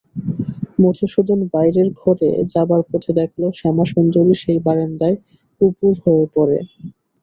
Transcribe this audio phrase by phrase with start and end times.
[0.79, 5.17] মধুসূদন বাইরের ঘরে যাবার পথে দেখলে শ্যামাসুন্দরী সেই বারান্দায়
[5.61, 6.57] উপুড় হয়ে পড়ে।